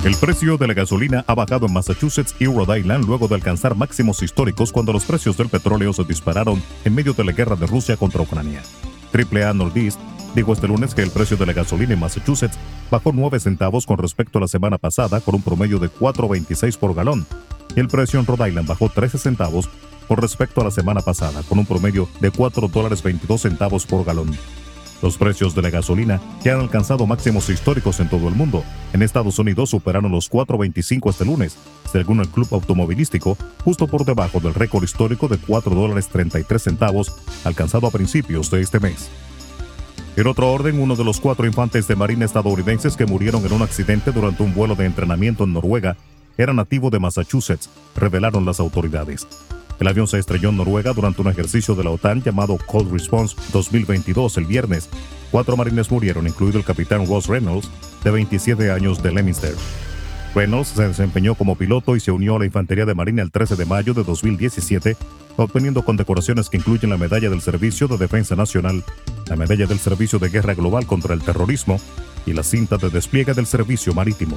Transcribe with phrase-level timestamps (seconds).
[0.05, 3.75] El precio de la gasolina ha bajado en Massachusetts y Rhode Island luego de alcanzar
[3.75, 7.67] máximos históricos cuando los precios del petróleo se dispararon en medio de la guerra de
[7.67, 8.63] Rusia contra Ucrania.
[9.11, 9.99] AAA Northeast
[10.37, 12.59] dijo este lunes que el precio de la gasolina en Massachusetts
[12.91, 16.95] bajó 9 centavos con respecto a la semana pasada con un promedio de 4.26 por
[16.95, 17.27] galón.
[17.75, 19.69] El precio en Rhode Island bajó 13 centavos
[20.07, 24.05] con respecto a la semana pasada con un promedio de 4 dólares 22 centavos por
[24.05, 24.37] galón.
[25.03, 28.63] Los precios de la gasolina, que han alcanzado máximos históricos en todo el mundo,
[28.93, 31.57] en Estados Unidos superaron los 4.25 este lunes,
[31.91, 37.13] según el club automovilístico, justo por debajo del récord histórico de 4 dólares 33 centavos
[37.45, 39.11] alcanzado a principios de este mes.
[40.17, 43.61] En otro orden, uno de los cuatro infantes de marina estadounidenses que murieron en un
[43.61, 45.99] accidente durante un vuelo de entrenamiento en Noruega
[46.39, 49.27] era nativo de Massachusetts, revelaron las autoridades.
[49.79, 53.37] El avión se estrelló en Noruega durante un ejercicio de la OTAN llamado Cold Response
[53.53, 54.89] 2022 el viernes.
[55.31, 57.71] Cuatro marines murieron, incluido el capitán Ross Reynolds,
[58.03, 59.55] de 27 años de Leominster.
[60.35, 63.57] Reynolds se desempeñó como piloto y se unió a la Infantería de Marina el 13
[63.57, 64.97] de mayo de 2017
[65.37, 68.85] obteniendo condecoraciones que incluyen la Medalla del Servicio de Defensa Nacional,
[69.29, 71.81] la Medalla del Servicio de Guerra Global contra el Terrorismo
[72.27, 74.37] y la cinta de despliegue del Servicio Marítimo.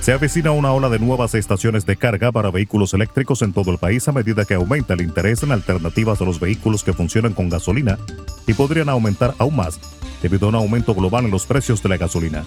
[0.00, 3.78] Se avecina una ola de nuevas estaciones de carga para vehículos eléctricos en todo el
[3.78, 7.48] país a medida que aumenta el interés en alternativas a los vehículos que funcionan con
[7.48, 7.98] gasolina
[8.46, 9.80] y podrían aumentar aún más
[10.22, 12.44] debido a un aumento global en los precios de la gasolina.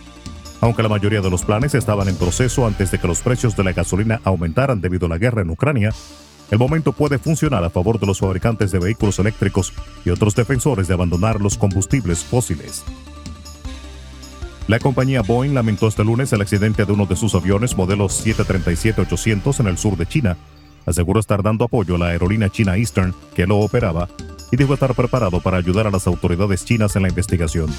[0.61, 3.63] Aunque la mayoría de los planes estaban en proceso antes de que los precios de
[3.65, 5.93] la gasolina aumentaran debido a la guerra en Ucrania,
[6.51, 10.87] el momento puede funcionar a favor de los fabricantes de vehículos eléctricos y otros defensores
[10.87, 12.83] de abandonar los combustibles fósiles.
[14.67, 19.59] La compañía Boeing lamentó este lunes el accidente de uno de sus aviones modelo 737-800
[19.61, 20.37] en el sur de China.
[20.85, 24.07] Aseguró estar dando apoyo a la aerolínea china Eastern que lo operaba
[24.51, 27.69] y dijo estar preparado para ayudar a las autoridades chinas en la investigación.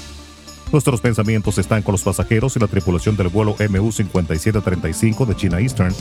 [0.71, 5.93] Nuestros pensamientos están con los pasajeros y la tripulación del vuelo MU-5735 de China Eastern,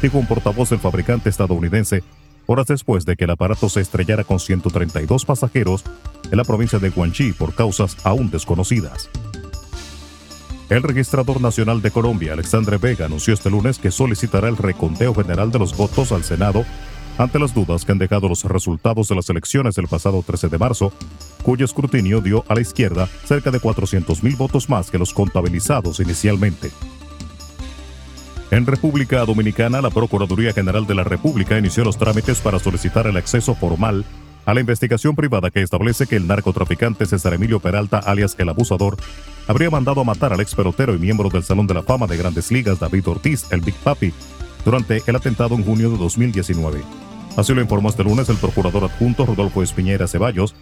[0.00, 2.04] dijo un portavoz del fabricante estadounidense,
[2.46, 5.84] horas después de que el aparato se estrellara con 132 pasajeros
[6.30, 9.10] en la provincia de Guangxi por causas aún desconocidas.
[10.70, 15.50] El registrador nacional de Colombia, Alexandre Vega, anunció este lunes que solicitará el reconteo general
[15.50, 16.64] de los votos al Senado
[17.18, 20.58] ante las dudas que han dejado los resultados de las elecciones del pasado 13 de
[20.58, 20.92] marzo,
[21.42, 26.70] cuyo escrutinio dio a la izquierda cerca de 400.000 votos más que los contabilizados inicialmente.
[28.52, 33.16] En República Dominicana, la Procuraduría General de la República inició los trámites para solicitar el
[33.16, 34.04] acceso formal
[34.44, 38.98] a la investigación privada que establece que el narcotraficante César Emilio Peralta, alias el abusador,
[39.48, 42.18] habría mandado a matar al ex pelotero y miembro del Salón de la Fama de
[42.18, 44.12] Grandes Ligas David Ortiz, el Big Papi,
[44.66, 46.82] durante el atentado en junio de 2019.
[47.38, 50.54] Así lo informó este lunes el procurador adjunto Rodolfo Espiñera Ceballos,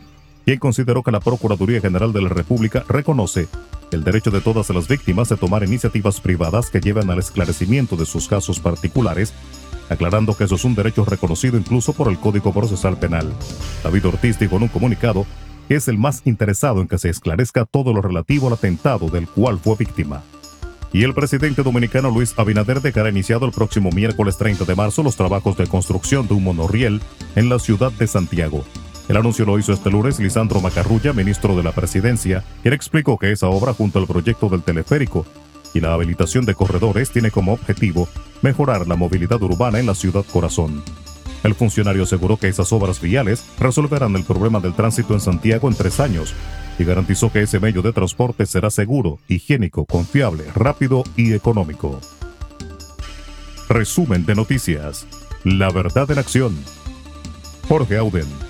[0.51, 3.47] quien consideró que la Procuraduría General de la República reconoce
[3.93, 8.05] el derecho de todas las víctimas de tomar iniciativas privadas que lleven al esclarecimiento de
[8.05, 9.33] sus casos particulares,
[9.91, 13.33] aclarando que eso es un derecho reconocido incluso por el Código Procesal Penal.
[13.85, 15.25] David Ortiz dijo en un comunicado
[15.69, 19.29] que es el más interesado en que se esclarezca todo lo relativo al atentado del
[19.29, 20.25] cual fue víctima
[20.93, 25.15] y el presidente dominicano Luis Abinader dejará iniciado el próximo miércoles 30 de marzo los
[25.15, 27.01] trabajos de construcción de un monorriel
[27.37, 28.65] en la ciudad de Santiago.
[29.11, 33.33] El anuncio lo hizo este lunes Lisandro Macarrulla, ministro de la Presidencia, quien explicó que
[33.33, 35.27] esa obra junto al proyecto del teleférico
[35.75, 38.09] y la habilitación de corredores tiene como objetivo
[38.41, 40.85] mejorar la movilidad urbana en la ciudad corazón.
[41.43, 45.75] El funcionario aseguró que esas obras viales resolverán el problema del tránsito en Santiago en
[45.75, 46.33] tres años
[46.79, 51.99] y garantizó que ese medio de transporte será seguro, higiénico, confiable, rápido y económico.
[53.69, 55.05] Resumen de noticias.
[55.43, 56.57] La verdad en acción.
[57.67, 58.50] Jorge Auden.